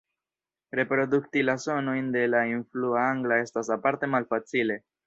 Reprodukti 0.79 1.43
la 1.45 1.55
sonojn 1.65 2.09
de 2.17 2.25
la 2.35 2.43
influa 2.55 3.07
angla 3.15 3.41
estas 3.47 3.75
aparte 3.79 4.15
malfacile. 4.17 4.83